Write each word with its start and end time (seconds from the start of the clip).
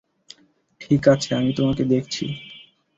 ঠিক 0.81 1.01
আছে, 1.07 1.29
আমি 1.35 1.51
তোমাকে 1.53 1.83
দেখছি। 1.85 2.25